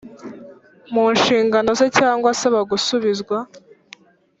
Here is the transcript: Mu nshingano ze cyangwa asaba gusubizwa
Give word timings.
Mu 0.93 1.03
nshingano 1.15 1.69
ze 1.79 1.87
cyangwa 1.97 2.27
asaba 2.33 2.59
gusubizwa 2.71 3.37